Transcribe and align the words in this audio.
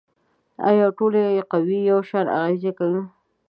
آیا 0.69 0.87
ټولې 0.97 1.23
قوې 1.51 1.79
یو 1.91 1.99
شان 2.09 2.25
اغیزې 2.37 2.71
کوي؟ 2.77 3.01